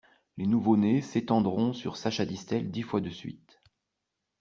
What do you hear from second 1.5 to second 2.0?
sur